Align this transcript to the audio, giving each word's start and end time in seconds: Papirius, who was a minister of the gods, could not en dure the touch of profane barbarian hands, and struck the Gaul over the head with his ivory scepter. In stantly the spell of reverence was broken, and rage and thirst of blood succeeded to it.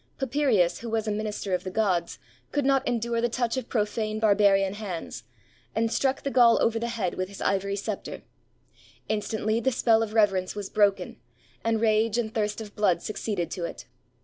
Papirius, 0.17 0.79
who 0.79 0.89
was 0.89 1.07
a 1.07 1.11
minister 1.11 1.53
of 1.53 1.63
the 1.63 1.69
gods, 1.69 2.17
could 2.51 2.65
not 2.65 2.81
en 2.87 2.97
dure 2.97 3.21
the 3.21 3.29
touch 3.29 3.55
of 3.55 3.69
profane 3.69 4.19
barbarian 4.19 4.73
hands, 4.73 5.25
and 5.75 5.91
struck 5.91 6.23
the 6.23 6.31
Gaul 6.31 6.59
over 6.59 6.79
the 6.79 6.87
head 6.87 7.13
with 7.13 7.27
his 7.29 7.39
ivory 7.39 7.75
scepter. 7.75 8.23
In 9.07 9.19
stantly 9.19 9.63
the 9.63 9.71
spell 9.71 10.01
of 10.01 10.13
reverence 10.15 10.55
was 10.55 10.71
broken, 10.71 11.17
and 11.63 11.79
rage 11.79 12.17
and 12.17 12.33
thirst 12.33 12.61
of 12.61 12.75
blood 12.75 13.03
succeeded 13.03 13.51
to 13.51 13.65
it. 13.65 13.85